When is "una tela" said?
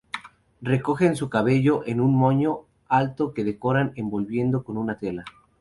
4.79-5.23